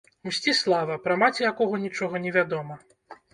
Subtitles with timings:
[0.27, 2.81] Мсціслава, пра маці якога нічога не вядома.